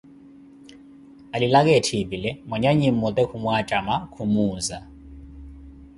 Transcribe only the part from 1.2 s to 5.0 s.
Alilaka etthipile, mwanyannyi mmote khumwatama, khumuuza.